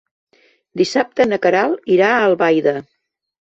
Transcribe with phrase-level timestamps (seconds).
[0.81, 2.75] Dissabte na Queralt irà a Albaida.